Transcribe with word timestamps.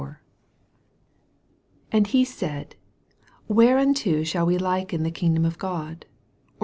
30 0.03 0.15
And 1.91 2.07
he 2.07 2.25
said, 2.25 2.75
Whereunto 3.47 4.23
shall 4.23 4.47
we 4.47 4.57
liken 4.57 5.03
the 5.03 5.11
kingdom 5.11 5.45
of 5.45 5.59
God 5.59 6.07